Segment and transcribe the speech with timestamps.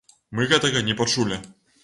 [0.39, 1.41] Мы гэтага не пачулі!